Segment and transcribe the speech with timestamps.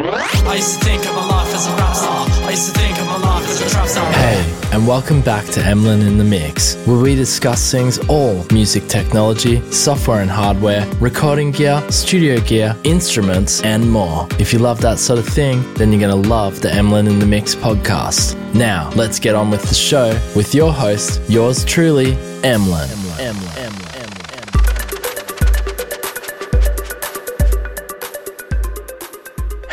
[0.00, 2.26] I used to think of my life as a rap star.
[2.46, 4.12] I used to think of my life as a trap star.
[4.12, 8.86] Hey, and welcome back to Emlyn in the Mix, where we discuss things all music
[8.86, 14.28] technology, software and hardware, recording gear, studio gear, instruments, and more.
[14.38, 17.18] If you love that sort of thing, then you're going to love the Emlyn in
[17.18, 18.36] the Mix podcast.
[18.54, 22.12] Now, let's get on with the show with your host, yours truly,
[22.44, 22.88] Emlyn.
[23.18, 23.48] Emlyn.
[23.58, 23.87] Emlyn.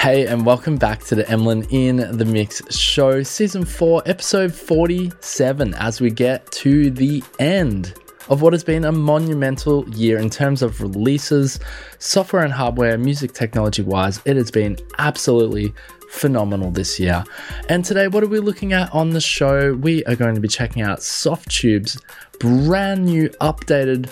[0.06, 5.74] Hey, and welcome back to the Emlyn in the Mix show, season 4, episode 47,
[5.74, 7.96] as we get to the end
[8.30, 11.60] of what has been a monumental year in terms of releases,
[11.98, 14.22] software and hardware, music technology wise.
[14.26, 15.74] It has been absolutely
[16.12, 17.24] phenomenal this year.
[17.68, 19.74] And today, what are we looking at on the show?
[19.74, 22.00] We are going to be checking out Softube's
[22.40, 24.12] brand new updated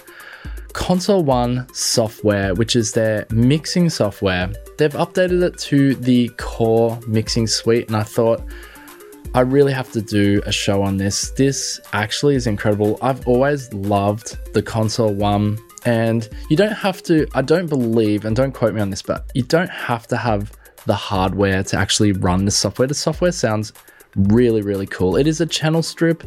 [0.74, 4.52] Console One software, which is their mixing software.
[4.78, 8.42] They've updated it to the core mixing suite, and I thought
[9.36, 11.32] I really have to do a show on this.
[11.32, 12.98] This actually is incredible.
[13.02, 18.36] I've always loved the Console One, and you don't have to, I don't believe, and
[18.36, 20.52] don't quote me on this, but you don't have to have
[20.86, 22.88] the hardware to actually run the software.
[22.88, 23.74] The software sounds
[24.16, 25.16] really, really cool.
[25.16, 26.24] It is a channel strip,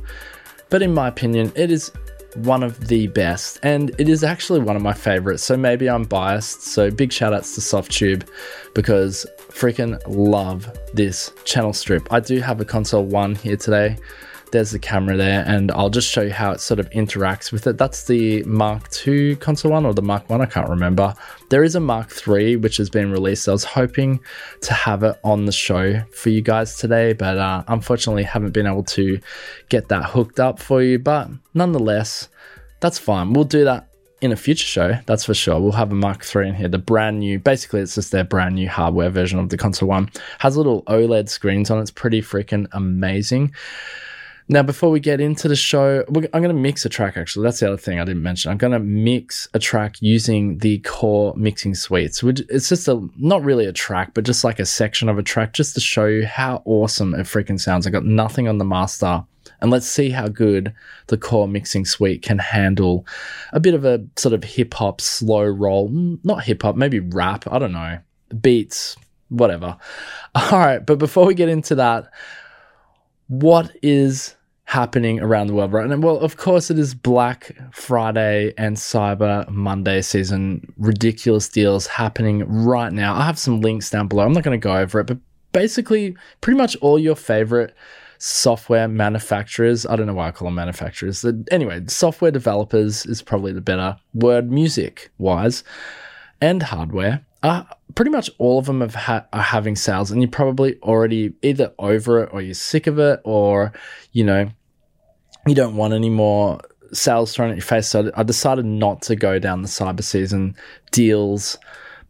[0.71, 1.93] but in my opinion, it is
[2.39, 5.43] one of the best, and it is actually one of my favorites.
[5.43, 6.63] So maybe I'm biased.
[6.63, 8.29] So big shout outs to Softube
[8.75, 12.13] because freaking love this channel strip.
[12.13, 13.97] I do have a console one here today
[14.53, 17.67] there's the camera there and I'll just show you how it sort of interacts with
[17.67, 17.79] it.
[17.79, 21.15] That's the Mark II console one or the Mark One, I can't remember.
[21.51, 23.49] There is a Mark III which has been released.
[23.49, 24.21] I was hoping
[24.63, 28.67] to have it on the show for you guys today, but uh, unfortunately haven't been
[28.67, 29.19] able to
[29.69, 30.99] get that hooked up for you.
[30.99, 32.29] But nonetheless,
[32.81, 33.33] that's fine.
[33.33, 33.89] We'll do that
[34.23, 35.61] in a future show, that's for sure.
[35.61, 38.55] We'll have a Mark III in here, the brand new, basically, it's just their brand
[38.55, 40.11] new hardware version of the console one.
[40.39, 41.83] Has little OLED screens on it.
[41.83, 43.55] It's pretty freaking amazing.
[44.49, 47.45] Now, before we get into the show, I'm going to mix a track actually.
[47.45, 48.53] That's the other thing I didn't mention.
[48.53, 53.09] I'm going to mix a track using the core mixing suites, which it's just a
[53.17, 56.07] not really a track, but just like a section of a track just to show
[56.07, 57.87] you how awesome it freaking sounds.
[57.87, 59.25] I got nothing on the master.
[59.61, 60.75] And let's see how good
[61.07, 63.07] the core mixing suite can handle
[63.53, 67.51] a bit of a sort of hip hop slow roll, not hip hop, maybe rap,
[67.51, 67.99] I don't know,
[68.41, 68.97] beats,
[69.29, 69.79] whatever.
[70.35, 72.11] All right, but before we get into that,
[73.29, 74.36] what is
[74.67, 75.97] happening around the world right now?
[75.97, 80.73] Well, of course, it is Black Friday and Cyber Monday season.
[80.77, 83.15] Ridiculous deals happening right now.
[83.15, 84.25] I have some links down below.
[84.25, 85.19] I'm not going to go over it, but
[85.53, 87.75] basically, pretty much all your favorite
[88.19, 89.87] software manufacturers.
[89.87, 91.25] I don't know why I call them manufacturers.
[91.51, 95.63] Anyway, software developers is probably the better word, music wise,
[96.41, 97.63] and hardware uh,
[97.95, 101.73] pretty much all of them have ha- are having sales, and you're probably already either
[101.79, 103.73] over it or you're sick of it, or
[104.11, 104.51] you know
[105.47, 106.61] you don't want any more
[106.93, 107.87] sales thrown at your face.
[107.87, 110.57] So I decided not to go down the cyber season
[110.91, 111.57] deals,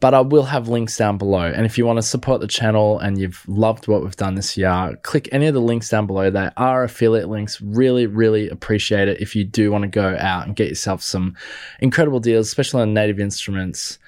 [0.01, 1.45] but I will have links down below.
[1.45, 4.57] And if you want to support the channel and you've loved what we've done this
[4.57, 6.31] year, click any of the links down below.
[6.31, 7.61] They are affiliate links.
[7.61, 11.37] Really, really appreciate it if you do want to go out and get yourself some
[11.81, 13.99] incredible deals, especially on native instruments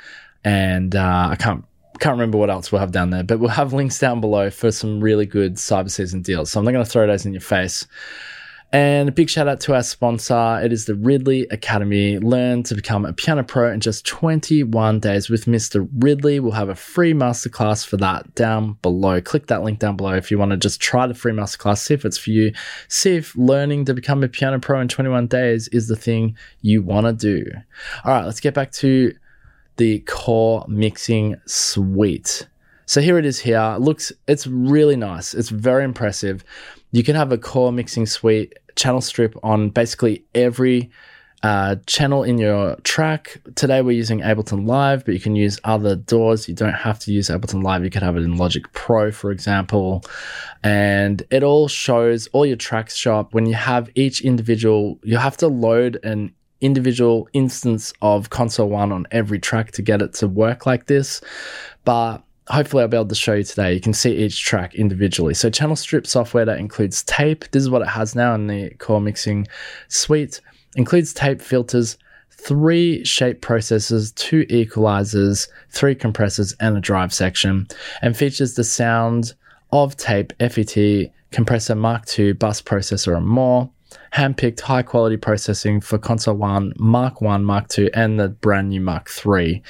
[0.45, 1.65] and uh, I can't
[1.99, 4.71] can't remember what else we'll have down there, but we'll have links down below for
[4.71, 6.51] some really good cyber season deals.
[6.53, 7.87] So I'm not going to throw those in your face.
[8.71, 10.61] And a big shout out to our sponsor.
[10.63, 12.19] It is the Ridley Academy.
[12.19, 15.89] Learn to become a piano pro in just 21 days with Mr.
[15.95, 16.39] Ridley.
[16.39, 19.23] We'll have a free masterclass for that down below.
[19.23, 21.95] Click that link down below if you want to just try the free masterclass, see
[21.95, 22.53] if it's for you.
[22.89, 26.83] See if learning to become a piano pro in 21 days is the thing you
[26.83, 27.51] want to do.
[28.05, 29.15] All right, let's get back to
[29.79, 32.47] the core mixing suite.
[32.87, 33.75] So here it is here.
[33.77, 35.35] It looks it's really nice.
[35.35, 36.45] It's very impressive.
[36.93, 40.91] You can have a core mixing suite channel strip on basically every
[41.43, 43.41] uh, channel in your track.
[43.55, 46.49] Today we're using Ableton Live, but you can use other DAWs.
[46.49, 47.85] You don't have to use Ableton Live.
[47.85, 50.03] You could have it in Logic Pro, for example.
[50.65, 54.99] And it all shows all your tracks show up when you have each individual.
[55.03, 60.03] You have to load an individual instance of console one on every track to get
[60.03, 61.21] it to work like this.
[61.85, 63.75] But hopefully I'll be able to show you today.
[63.75, 65.35] You can see each track individually.
[65.35, 67.51] So channel strip software that includes tape.
[67.51, 69.47] This is what it has now in the core mixing
[69.89, 70.41] suite.
[70.77, 71.97] Includes tape filters,
[72.31, 77.67] three shape processors, two equalizers, three compressors, and a drive section,
[78.03, 79.35] and features the sound
[79.73, 83.71] of tape FET compressor Mark II bus processor and more.
[84.13, 88.81] Handpicked high quality processing for console 1 mark 1 mark 2 and the brand new
[88.81, 89.63] mark 3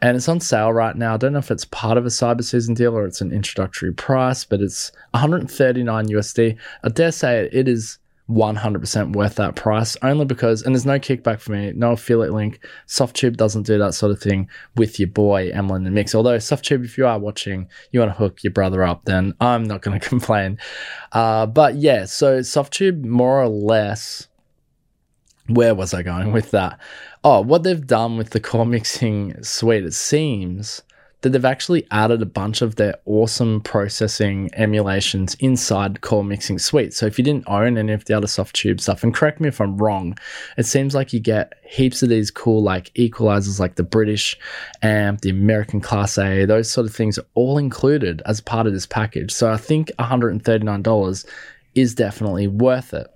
[0.00, 1.14] and it's on sale right now.
[1.14, 3.92] I don't know if it's part of a cyber season deal or it's an introductory
[3.92, 7.98] price but it's 139 usd i dare say it is
[8.32, 12.60] 100% worth that price only because and there's no kickback for me no affiliate link.
[12.86, 16.14] Softube doesn't do that sort of thing with your boy emlyn and mix.
[16.14, 19.64] Although softube if you are watching you want to hook your brother up then i'm
[19.64, 20.58] not going to complain.
[21.12, 24.28] Uh, but yeah so softube more or less
[25.48, 26.78] where was i going with that?
[27.24, 30.82] Oh what they've done with the core mixing suite it seems
[31.22, 36.92] that they've actually added a bunch of their awesome processing emulations inside Core Mixing Suite.
[36.92, 39.60] So if you didn't own any of the other Softube stuff, and correct me if
[39.60, 40.18] I'm wrong,
[40.58, 44.36] it seems like you get heaps of these cool like equalizers like the British
[44.82, 48.72] amp, the American Class A, those sort of things are all included as part of
[48.72, 49.32] this package.
[49.32, 51.26] So I think $139
[51.74, 53.06] is definitely worth it.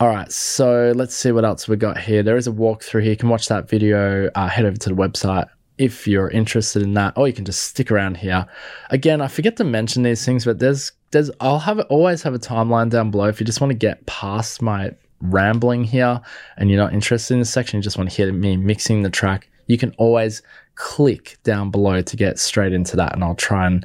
[0.00, 2.24] All right, so let's see what else we got here.
[2.24, 3.12] There is a walkthrough here.
[3.12, 4.28] You can watch that video.
[4.34, 5.48] Uh, head over to the website
[5.82, 8.46] if you're interested in that, or you can just stick around here.
[8.90, 12.38] Again, I forget to mention these things, but there's there's I'll have always have a
[12.38, 16.20] timeline down below if you just want to get past my rambling here
[16.56, 19.10] and you're not interested in this section, you just want to hear me mixing the
[19.10, 19.48] track.
[19.66, 20.40] You can always
[20.76, 23.84] click down below to get straight into that and I'll try and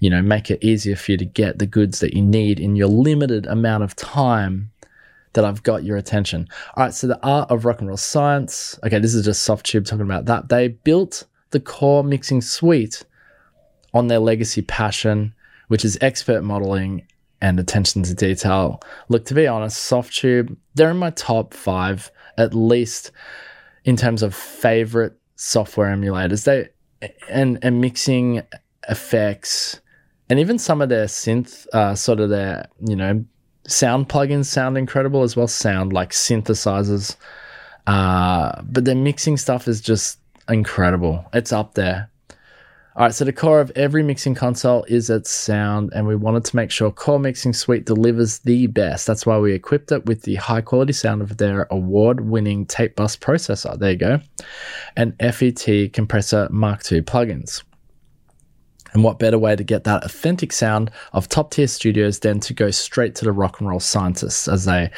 [0.00, 2.76] you know make it easier for you to get the goods that you need in
[2.76, 4.70] your limited amount of time
[5.32, 6.48] that I've got your attention.
[6.74, 8.78] All right, so the art of rock and roll science.
[8.84, 10.48] Okay, this is just Softube talking about that.
[10.50, 13.04] They built the core mixing suite
[13.94, 15.34] on their legacy passion,
[15.68, 17.06] which is expert modeling
[17.40, 18.80] and attention to detail.
[19.08, 23.12] Look, to be honest, Softube, they're in my top five, at least
[23.84, 26.44] in terms of favorite software emulators.
[26.44, 26.68] They
[27.28, 28.42] and and mixing
[28.88, 29.80] effects
[30.30, 33.24] and even some of their synth, uh, sort of their you know
[33.66, 35.48] sound plugins sound incredible as well.
[35.48, 37.16] Sound like synthesizers,
[37.86, 40.18] uh, but their mixing stuff is just
[40.48, 41.26] incredible.
[41.32, 42.10] It's up there.
[42.98, 46.44] All right, so the core of every mixing console is its sound, and we wanted
[46.46, 49.06] to make sure Core Mixing Suite delivers the best.
[49.06, 52.96] That's why we equipped it with the high quality sound of their award winning tape
[52.96, 53.78] bus processor.
[53.78, 54.20] There you go.
[54.96, 57.62] And FET Compressor Mark II plugins.
[58.94, 62.52] And what better way to get that authentic sound of top tier studios than to
[62.52, 64.90] go straight to the rock and roll scientists as they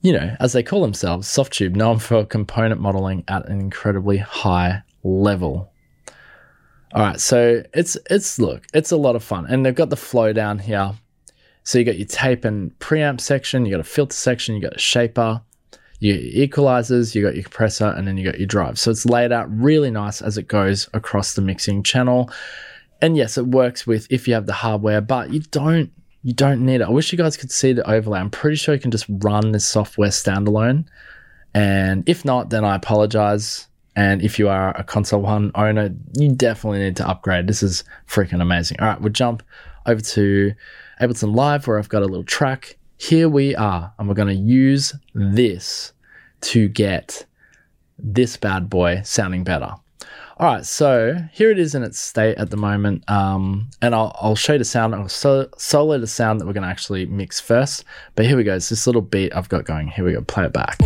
[0.00, 4.82] you know, as they call themselves, Softube, known for component modeling at an incredibly high
[5.02, 5.72] level.
[6.94, 9.96] All right, so it's it's look, it's a lot of fun, and they've got the
[9.96, 10.92] flow down here.
[11.64, 14.76] So you got your tape and preamp section, you got a filter section, you got
[14.76, 15.42] a shaper,
[15.98, 18.78] your equalizers, you got your compressor, and then you got your drive.
[18.78, 22.30] So it's laid out really nice as it goes across the mixing channel.
[23.02, 25.92] And yes, it works with if you have the hardware, but you don't
[26.28, 26.84] you don't need it.
[26.84, 28.20] I wish you guys could see the overlay.
[28.20, 30.84] I'm pretty sure you can just run this software standalone.
[31.54, 33.66] And if not, then I apologize.
[33.96, 37.46] And if you are a console one owner, you definitely need to upgrade.
[37.46, 38.78] This is freaking amazing.
[38.78, 39.42] All right, we'll jump
[39.86, 40.52] over to
[41.00, 42.76] Ableton Live where I've got a little track.
[42.98, 45.94] Here we are, and we're going to use this
[46.42, 47.24] to get
[47.98, 49.72] this bad boy sounding better.
[50.40, 54.16] All right, so here it is in its state at the moment, um, and I'll,
[54.20, 54.94] I'll show you the sound.
[54.94, 57.84] I'll so, solo the sound that we're going to actually mix first.
[58.14, 58.54] But here we go.
[58.54, 59.88] It's this little beat I've got going.
[59.88, 60.20] Here we go.
[60.20, 60.78] Play it back.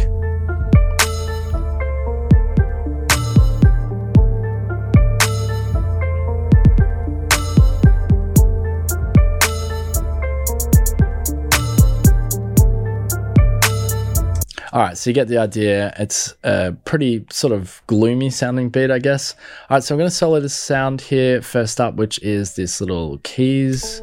[14.72, 15.92] All right, so you get the idea.
[15.98, 19.34] It's a pretty sort of gloomy sounding beat, I guess.
[19.68, 22.80] All right, so I'm going to solo this sound here first up, which is this
[22.80, 24.00] little keys.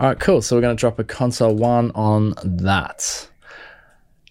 [0.00, 0.42] All right, cool.
[0.42, 3.28] So we're going to drop a console one on that.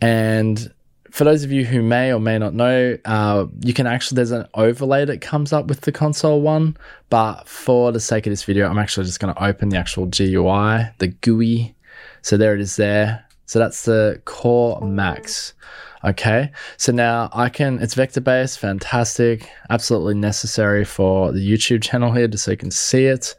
[0.01, 0.73] And
[1.11, 4.31] for those of you who may or may not know, uh, you can actually, there's
[4.31, 6.77] an overlay that comes up with the console one.
[7.09, 10.05] But for the sake of this video, I'm actually just going to open the actual
[10.05, 11.75] GUI, the GUI.
[12.21, 13.25] So there it is there.
[13.45, 15.53] So that's the Core Max.
[16.05, 22.13] Okay, so now I can, it's vector based, fantastic, absolutely necessary for the YouTube channel
[22.13, 23.35] here just so you can see it.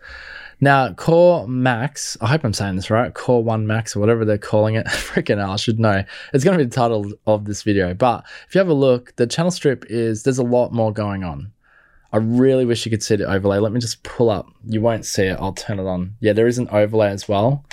[0.62, 4.36] Now, Core Max, I hope I'm saying this right, Core 1 Max or whatever they're
[4.36, 4.86] calling it.
[4.88, 6.04] Freaking hell, I should know.
[6.34, 7.94] It's going to be the title of this video.
[7.94, 11.24] But if you have a look, the channel strip is, there's a lot more going
[11.24, 11.52] on.
[12.12, 13.58] I really wish you could see the overlay.
[13.58, 14.48] Let me just pull up.
[14.66, 15.38] You won't see it.
[15.40, 16.16] I'll turn it on.
[16.20, 17.64] Yeah, there is an overlay as well,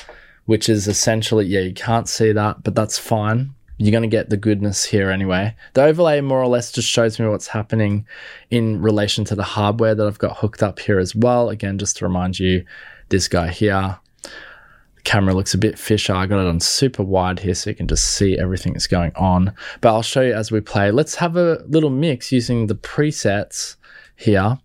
[0.45, 4.29] which is essentially, yeah, you can't see that, but that's fine you're going to get
[4.29, 5.55] the goodness here anyway.
[5.73, 8.07] The overlay more or less just shows me what's happening
[8.49, 11.49] in relation to the hardware that I've got hooked up here as well.
[11.49, 12.65] Again, just to remind you,
[13.09, 13.97] this guy here.
[14.23, 16.11] The camera looks a bit fishy.
[16.11, 19.13] I got it on super wide here so you can just see everything that's going
[19.15, 19.53] on.
[19.81, 20.91] But I'll show you as we play.
[20.91, 23.75] Let's have a little mix using the presets
[24.15, 24.57] here.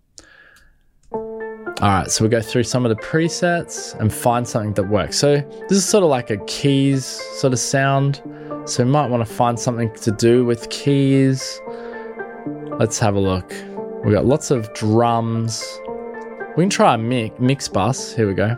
[1.81, 5.17] All right, so we go through some of the presets and find something that works.
[5.17, 5.37] So
[5.67, 8.21] this is sort of like a keys sort of sound.
[8.65, 11.61] So we might want to find something to do with keys.
[12.79, 13.51] Let's have a look.
[14.05, 15.63] We got lots of drums.
[16.55, 18.13] We can try a mix, mix bus.
[18.13, 18.55] Here we go.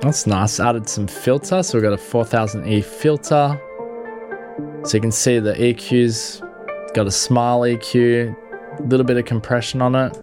[0.00, 0.58] That's nice.
[0.58, 1.62] Added some filter.
[1.62, 3.60] So we've got a 4000E filter.
[4.84, 6.42] So you can see the EQ's
[6.94, 8.36] got a smile EQ,
[8.80, 10.21] a little bit of compression on it.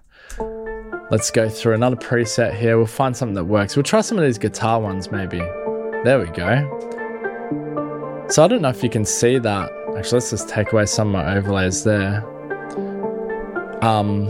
[1.11, 2.77] Let's go through another preset here.
[2.77, 3.75] We'll find something that works.
[3.75, 5.39] We'll try some of these guitar ones maybe.
[5.39, 8.27] There we go.
[8.29, 9.71] So I don't know if you can see that.
[9.97, 12.23] Actually, let's just take away some of my overlays there.
[13.83, 14.27] Um,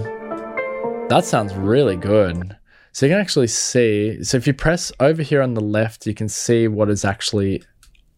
[1.10, 2.56] that sounds really good.
[2.94, 4.24] So you can actually see.
[4.24, 7.62] So if you press over here on the left, you can see what is actually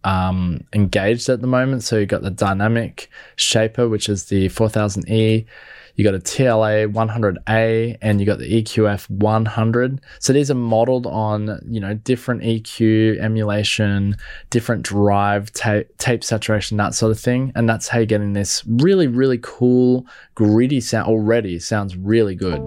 [0.03, 1.83] um, engaged at the moment.
[1.83, 5.47] So you've got the dynamic shaper, which is the 4000E
[5.95, 10.01] you got a TLA 100A, and you got the EQF 100.
[10.19, 14.17] So these are modeled on you know different EQ emulation,
[14.49, 19.07] different drive, tape, saturation, that sort of thing, and that's how you're getting this really
[19.07, 20.05] really cool
[20.35, 21.07] gritty sound.
[21.07, 22.61] Already sounds really good.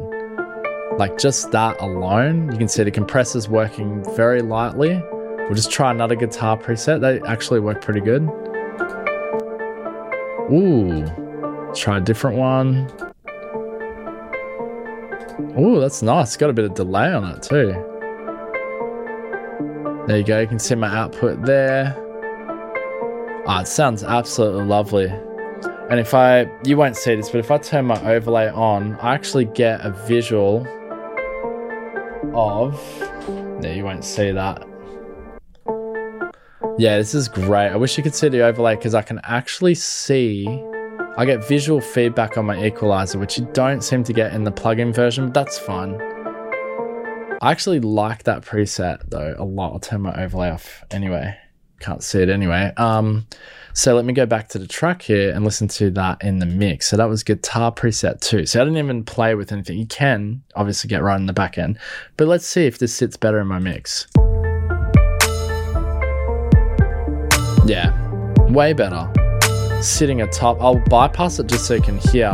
[0.99, 5.03] Like just that alone, you can see the compressors working very lightly.
[5.45, 7.01] We'll just try another guitar preset.
[7.01, 8.23] They actually work pretty good.
[10.53, 11.05] Ooh,
[11.75, 13.14] try a different one.
[15.57, 16.29] Oh, that's nice.
[16.29, 17.73] It's got a bit of delay on it too.
[20.07, 20.41] There you go.
[20.41, 21.97] You can see my output there.
[23.47, 25.13] Ah, oh, it sounds absolutely lovely.
[25.91, 29.15] And if I, you won't see this, but if I turn my overlay on, I
[29.15, 30.67] actually get a visual
[32.35, 32.81] of,
[33.61, 34.67] no, you won't see that.
[36.79, 37.69] Yeah, this is great.
[37.69, 40.47] I wish you could see the overlay because I can actually see
[41.17, 44.51] I get visual feedback on my equalizer, which you don't seem to get in the
[44.51, 45.95] plugin version, but that's fine.
[47.41, 49.75] I actually like that preset though a lot.
[49.75, 51.37] I'll turn my overlay off anyway.
[51.79, 52.73] Can't see it anyway.
[52.77, 53.29] Um,
[53.75, 56.47] so let me go back to the track here and listen to that in the
[56.47, 56.89] mix.
[56.89, 58.45] So that was guitar preset two.
[58.45, 59.79] So I didn't even play with anything.
[59.79, 61.79] You can obviously get right in the back end,
[62.17, 64.09] but let's see if this sits better in my mix.
[67.67, 67.93] Yeah,
[68.51, 69.13] way better
[69.85, 70.61] sitting atop.
[70.61, 72.33] I'll bypass it just so you can hear.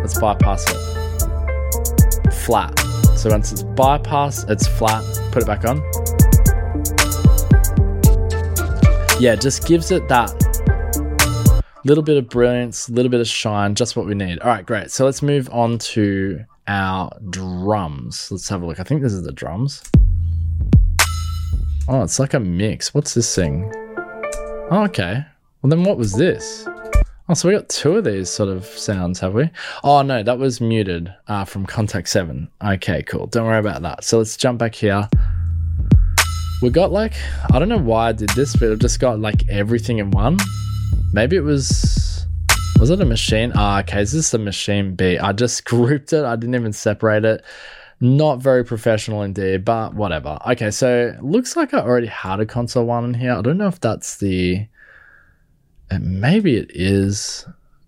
[0.00, 2.32] Let's bypass it.
[2.32, 2.78] Flat.
[3.16, 5.04] So once it's bypass, it's flat.
[5.32, 5.78] Put it back on.
[9.20, 10.32] Yeah, just gives it that
[11.84, 14.38] little bit of brilliance, little bit of shine, just what we need.
[14.40, 14.90] All right, great.
[14.90, 18.30] So let's move on to our drums.
[18.30, 18.78] Let's have a look.
[18.78, 19.82] I think this is the drums.
[21.88, 22.94] Oh, it's like a mix.
[22.94, 23.72] What's this thing?
[24.70, 25.24] Oh, okay.
[25.62, 26.66] Well, then what was this?
[27.30, 29.50] Oh, so we got two of these sort of sounds, have we?
[29.84, 32.48] Oh, no, that was muted uh, from Kontakt 7.
[32.64, 33.26] Okay, cool.
[33.26, 34.02] Don't worry about that.
[34.02, 35.06] So let's jump back here.
[36.62, 37.12] We got like,
[37.52, 40.38] I don't know why I did this, but it just got like everything in one.
[41.12, 42.26] Maybe it was,
[42.80, 43.52] was it a machine?
[43.54, 45.18] Ah, okay, is this the machine B?
[45.18, 46.24] I just grouped it.
[46.24, 47.44] I didn't even separate it.
[48.00, 50.38] Not very professional indeed, but whatever.
[50.46, 53.34] Okay, so looks like I already had a console one in here.
[53.34, 54.66] I don't know if that's the
[56.00, 57.46] maybe it is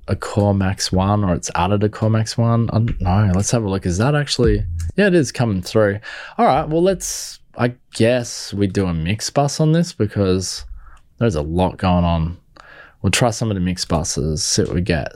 [0.09, 2.71] a Core Max 1 or it's added a Core Max 1.
[2.71, 3.33] I don't know.
[3.35, 3.87] Let's have a look.
[3.87, 4.65] Is that actually.
[4.97, 6.01] Yeah, it is coming through.
[6.37, 6.69] All right.
[6.69, 7.39] Well, let's.
[7.57, 10.65] I guess we do a mix bus on this because
[11.19, 12.39] there's a lot going on.
[13.03, 15.13] We'll try some of the mix buses, see what we get.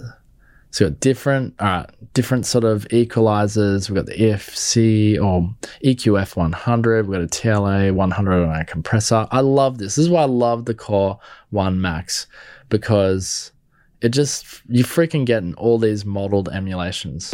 [0.74, 3.88] So we've got different, right, different sort of equalizers.
[3.88, 5.54] We've got the EFC or
[5.84, 7.06] EQF 100.
[7.06, 9.28] We've got a TLA 100 on our compressor.
[9.30, 9.94] I love this.
[9.94, 12.26] This is why I love the Core 1 Max
[12.70, 13.52] because
[14.00, 17.32] it just you freaking getting all these modeled emulations.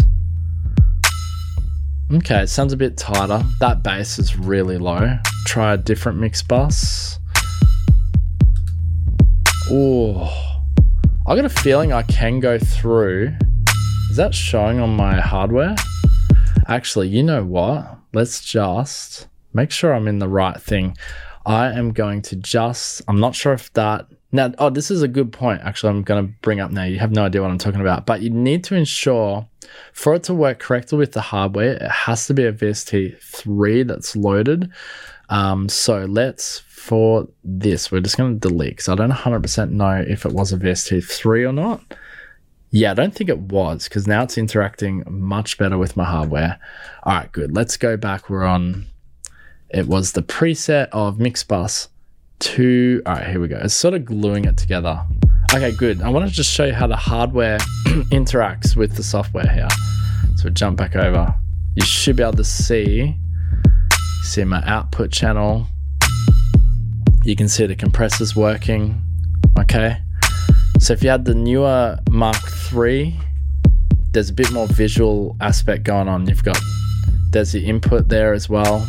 [2.13, 3.43] Okay, it sounds a bit tighter.
[3.61, 5.17] That bass is really low.
[5.47, 7.19] Try a different mix bus.
[9.71, 10.50] Oh,
[11.31, 13.33] I got a feeling I can go through.
[14.11, 15.77] Is that showing on my hardware?
[16.67, 17.99] Actually, you know what?
[18.13, 20.97] Let's just make sure I'm in the right thing.
[21.47, 25.09] I am going to just, I'm not sure if that now, oh, this is a
[25.09, 25.63] good point.
[25.63, 26.83] Actually, I'm going to bring up now.
[26.83, 29.47] You have no idea what I'm talking about, but you need to ensure
[29.93, 34.17] for it to work correctly with the hardware, it has to be a VST3 that's
[34.17, 34.71] loaded.
[35.31, 40.05] Um, so let's, for this, we're just going to delete because I don't 100% know
[40.07, 41.83] if it was a VST3 or not.
[42.73, 46.61] Yeah, I don't think it was because now it's interacting much better with my hardware.
[47.05, 47.55] All right, good.
[47.55, 48.29] Let's go back.
[48.29, 48.87] We're on
[49.71, 51.89] it was the preset of mix bus
[52.41, 55.01] to all right here we go it's sort of gluing it together
[55.55, 57.59] okay good i want to just show you how the hardware
[58.11, 59.69] interacts with the software here
[60.37, 61.35] so jump back over
[61.77, 63.15] you should be able to see
[64.23, 65.67] see my output channel.
[67.25, 69.03] You can see the compressors working
[69.59, 69.99] okay?
[70.79, 73.19] So if you had the newer mark 3
[74.13, 76.27] there's a bit more visual aspect going on.
[76.27, 76.59] You've got
[77.31, 78.89] there's the input there as well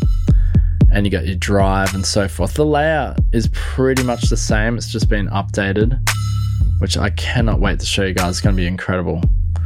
[0.91, 2.55] and you got your drive and so forth.
[2.55, 5.99] The layout is pretty much the same it's just been updated
[6.79, 8.29] which i cannot wait to show you guys.
[8.29, 9.17] It's going to be incredible.
[9.17, 9.61] All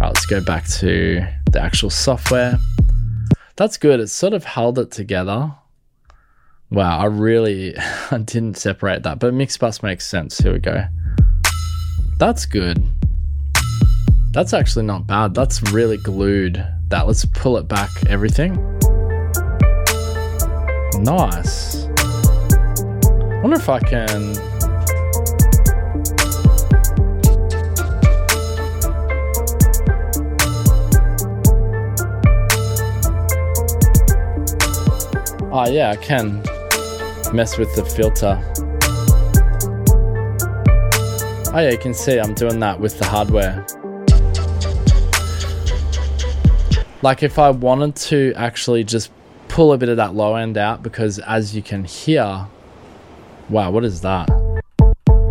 [0.00, 2.58] right let's go back to the actual software
[3.58, 3.98] that's good.
[3.98, 5.52] It's sort of held it together.
[6.70, 7.74] Wow i really
[8.10, 10.38] i didn't separate that but mixed mixbus makes sense.
[10.38, 10.84] Here we go.
[12.18, 12.82] That's good.
[14.32, 15.34] That's actually not bad.
[15.34, 16.64] That's really glued.
[16.88, 18.54] That let's pull it back everything.
[21.02, 21.86] Nice.
[23.42, 24.57] wonder if I can.
[35.50, 36.42] Oh, yeah, I can
[37.32, 38.38] mess with the filter.
[41.54, 43.66] Oh, yeah, you can see I'm doing that with the hardware.
[47.00, 49.10] Like, if I wanted to actually just
[49.48, 52.46] pull a bit of that low end out because as you can hear,
[53.48, 54.28] wow, what is that?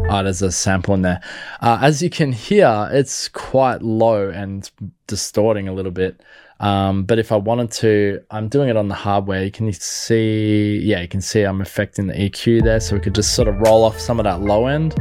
[0.09, 1.21] Oh, there's a sample in there.
[1.61, 4.71] Uh, as you can hear, it's quite low and
[5.05, 6.21] distorting a little bit.
[6.59, 9.43] Um, but if I wanted to, I'm doing it on the hardware.
[9.43, 12.79] You can see, yeah, you can see I'm affecting the EQ there.
[12.79, 14.95] So we could just sort of roll off some of that low end.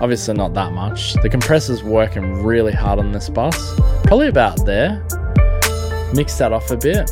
[0.00, 1.14] Obviously not that much.
[1.14, 3.74] The compressor's working really hard on this bus.
[4.04, 5.06] Probably about there.
[6.12, 7.10] Mix that off a bit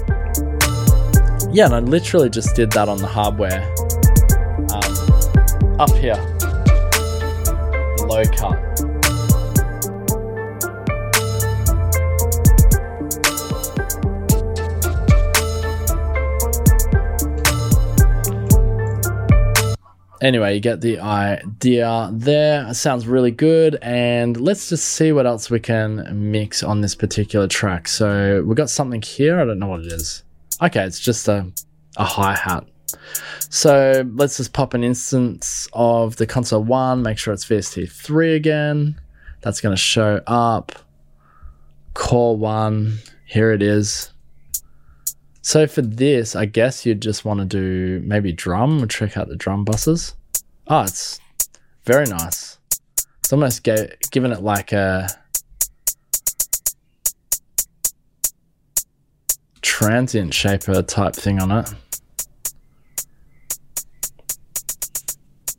[1.53, 3.63] yeah, and I literally just did that on the hardware.
[4.73, 6.15] Um, up here,
[7.97, 8.70] the low cut.
[20.21, 22.69] Anyway, you get the idea there.
[22.69, 23.79] It sounds really good.
[23.81, 27.89] And let's just see what else we can mix on this particular track.
[27.89, 29.41] So we've got something here.
[29.41, 30.23] I don't know what it is.
[30.63, 31.51] Okay, it's just a,
[31.97, 32.67] a hi-hat.
[33.49, 39.01] So let's just pop an instance of the console 1, make sure it's VST3 again.
[39.41, 40.73] That's going to show up.
[41.95, 44.13] Core 1, here it is.
[45.43, 48.79] So for this, I guess you'd just want to do maybe drum.
[48.79, 50.15] We'll check out the drum buses.
[50.69, 51.19] Oh, it's
[51.85, 52.59] very nice.
[53.19, 55.09] It's almost giving it like a
[59.63, 61.75] transient shaper type thing on it.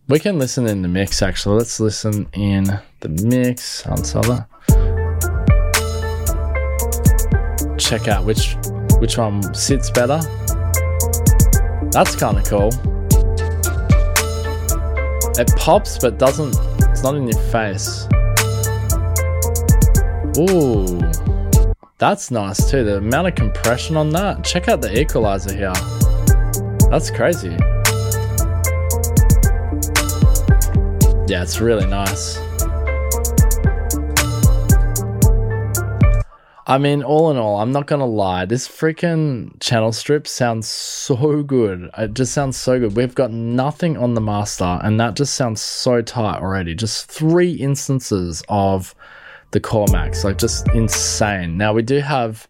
[0.07, 1.57] We can listen in the mix actually.
[1.57, 2.65] Let's listen in
[2.99, 4.47] the mix on Sala.
[7.77, 8.55] Check out which
[9.01, 10.19] which one sits better.
[11.89, 12.69] That's kind of cool.
[15.39, 18.07] It pops but doesn't it's not in your face.
[20.37, 21.01] Ooh.
[21.97, 22.83] That's nice too.
[22.83, 24.43] The amount of compression on that.
[24.43, 25.73] Check out the equalizer here.
[26.91, 27.57] That's crazy.
[31.27, 32.37] Yeah, it's really nice.
[36.71, 38.45] I mean, all in all, I'm not gonna lie.
[38.45, 41.89] This freaking channel strip sounds so good.
[41.97, 42.95] It just sounds so good.
[42.95, 46.73] We've got nothing on the master, and that just sounds so tight already.
[46.73, 48.95] Just three instances of
[49.51, 52.47] the core max like just insane now we do have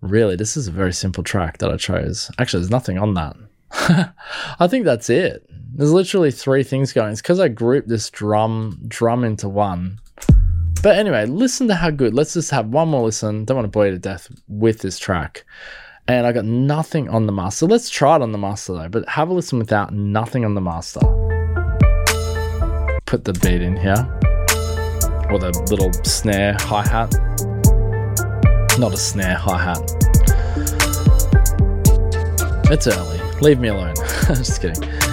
[0.00, 3.36] really this is a very simple track that i chose actually there's nothing on that
[4.58, 8.80] i think that's it there's literally three things going it's because i grouped this drum
[8.88, 10.00] drum into one
[10.82, 13.70] but anyway listen to how good let's just have one more listen don't want to
[13.70, 15.44] bore you to death with this track
[16.06, 19.08] and i got nothing on the master let's try it on the master though but
[19.08, 21.00] have a listen without nothing on the master
[23.06, 24.06] put the beat in here
[25.30, 27.12] or the little snare hi hat.
[28.78, 29.82] Not a snare hi hat.
[32.70, 33.20] It's early.
[33.40, 33.94] Leave me alone.
[34.28, 35.07] Just kidding.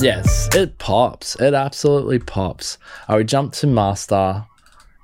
[0.00, 1.34] Yes, it pops.
[1.40, 2.78] It absolutely pops.
[3.08, 4.46] I would jump to master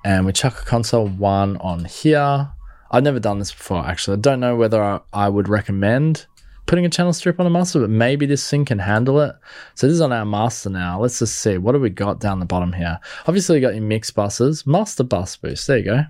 [0.04, 2.48] and we chuck a console one on here.
[2.92, 4.18] I've never done this before actually.
[4.18, 6.26] I don't know whether I, I would recommend
[6.66, 9.34] putting a channel strip on a master, but maybe this thing can handle it.
[9.74, 11.00] So this is on our master now.
[11.00, 11.58] Let's just see.
[11.58, 13.00] What do we got down the bottom here?
[13.26, 14.64] Obviously, you got your mix buses.
[14.64, 15.66] Master bus boost.
[15.66, 16.04] There you go.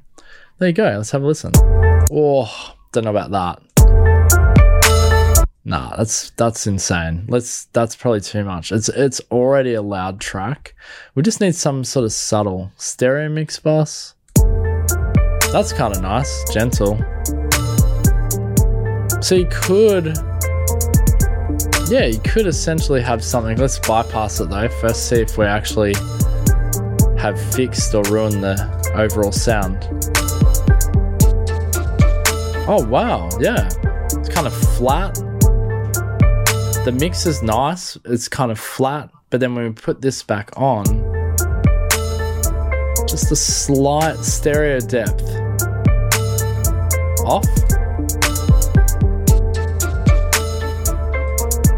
[0.58, 0.84] There you go.
[0.84, 1.52] Let's have a listen.
[2.12, 3.73] Oh, don't know about that.
[5.66, 7.24] Nah, that's that's insane.
[7.26, 8.70] Let's that's probably too much.
[8.70, 10.74] It's it's already a loud track.
[11.14, 14.14] We just need some sort of subtle stereo mix bus.
[15.52, 16.98] That's kind of nice, gentle.
[19.22, 20.18] So you could
[21.88, 23.56] Yeah, you could essentially have something.
[23.56, 24.68] Let's bypass it though.
[24.68, 25.94] First see if we actually
[27.16, 29.88] have fixed or ruined the overall sound.
[32.68, 33.66] Oh wow, yeah.
[34.18, 35.18] It's kind of flat.
[36.84, 40.50] The mix is nice, it's kind of flat, but then when we put this back
[40.54, 40.84] on,
[43.08, 45.22] just a slight stereo depth.
[47.24, 47.46] Off.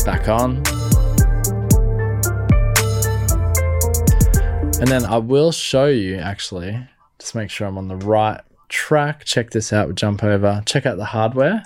[0.05, 0.57] Back on.
[4.81, 6.85] And then I will show you actually,
[7.21, 9.25] just make sure I'm on the right track.
[9.25, 11.63] Check this out, jump over, check out the hardware.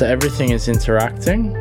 [0.00, 1.54] So everything is interacting.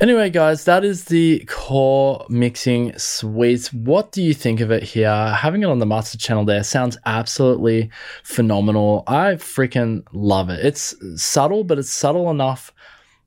[0.00, 3.66] Anyway, guys, that is the core mixing suite.
[3.72, 5.10] What do you think of it here?
[5.10, 7.90] Having it on the master channel there sounds absolutely
[8.22, 9.02] phenomenal.
[9.08, 10.64] I freaking love it.
[10.64, 12.72] It's subtle, but it's subtle enough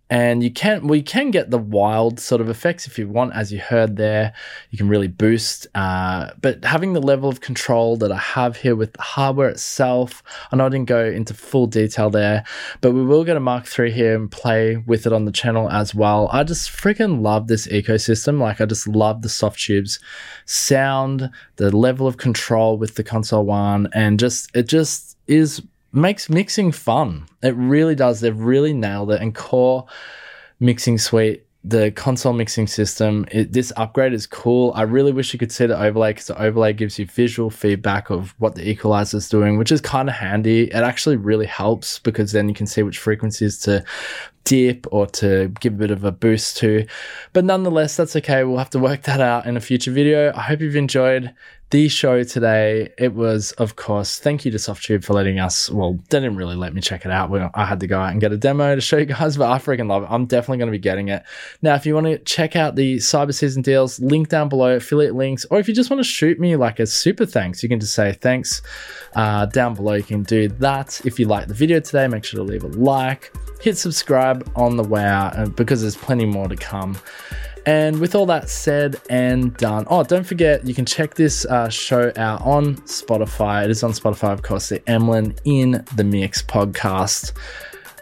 [0.09, 3.51] and you can we can get the wild sort of effects if you want as
[3.51, 4.33] you heard there.
[4.71, 8.75] You can really boost uh, but having the level of control that i have here
[8.75, 12.43] with the hardware itself i know i didn't go into full detail there
[12.81, 15.69] but we will get a mark iii here and play with it on the channel
[15.69, 16.29] as well.
[16.31, 18.39] I just freaking love this ecosystem.
[18.39, 19.99] Like i just love the Softube's
[20.45, 26.29] sound the level of control with the console one and just it just is makes
[26.29, 27.27] mixing fun.
[27.41, 28.19] It really does.
[28.19, 29.21] They've really nailed it.
[29.21, 29.85] And core
[30.59, 34.71] mixing suite, the console mixing system, it, this upgrade is cool.
[34.75, 38.09] I really wish you could see the overlay because the overlay gives you visual feedback
[38.09, 40.63] of what the equalizer is doing, which is kind of handy.
[40.65, 43.83] It actually really helps because then you can see which frequencies to
[44.47, 46.85] dip or to give a bit of a boost to.
[47.33, 48.45] But nonetheless, that's okay.
[48.45, 50.31] We'll have to work that out in a future video.
[50.33, 51.33] I hope you've enjoyed
[51.69, 52.93] the show today.
[52.97, 55.69] It was, of course, thank you to Softube for letting us.
[55.69, 57.29] Well, they didn't really let me check it out.
[57.55, 59.57] I had to go out and get a demo to show you guys, but I
[59.57, 60.07] freaking love it.
[60.09, 61.23] I'm definitely going to be getting it.
[61.61, 65.15] Now, if you want to check out the cyber season deals, link down below, affiliate
[65.15, 67.81] links, or if you just want to shoot me like a super thanks, you can
[67.81, 68.61] just say thanks
[69.15, 69.95] uh, down below.
[69.95, 71.01] You can do that.
[71.03, 74.77] If you like the video today, make sure to leave a like, hit subscribe on
[74.77, 76.97] the way out, uh, because there's plenty more to come.
[77.65, 81.67] And with all that said and done, oh, don't forget you can check this uh,
[81.67, 83.65] show out on Spotify.
[83.65, 87.33] It is on Spotify, of course, the Emlyn in the Mix podcast.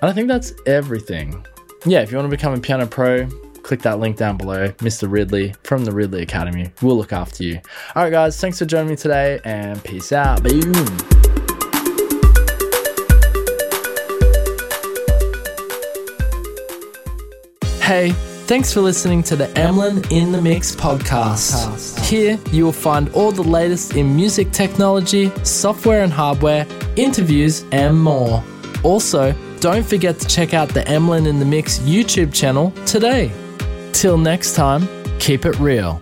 [0.02, 1.44] And I think that's everything.
[1.84, 3.28] Yeah, if you want to become a piano pro,
[3.64, 4.70] click that link down below.
[4.74, 5.12] Mr.
[5.12, 6.72] Ridley from the Ridley Academy.
[6.84, 7.60] We'll look after you.
[7.96, 10.44] All right, guys, thanks for joining me today and peace out.
[10.44, 11.15] Boom.
[17.86, 18.14] Hey,
[18.48, 22.04] thanks for listening to the Emlyn in the Mix podcast.
[22.04, 28.02] Here you will find all the latest in music technology, software and hardware, interviews, and
[28.02, 28.44] more.
[28.82, 33.32] Also, don't forget to check out the Emlyn in the Mix YouTube channel today.
[33.94, 34.88] Till next time,
[35.20, 36.02] keep it real.